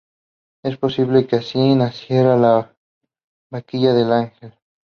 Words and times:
Es 0.63 0.77
posible 0.77 1.27
que 1.27 1.35
así 1.35 1.75
naciera 1.75 2.35
la 2.35 2.75
Vaquilla 3.51 3.93
Del 3.93 4.11
Ángel. 4.11 4.55